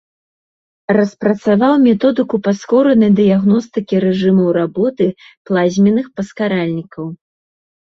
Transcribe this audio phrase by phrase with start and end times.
[0.97, 5.05] Распрацаваў методыку паскоранай дыягностыкі рэжымаў работы
[5.45, 7.05] плазменных паскаральнікаў.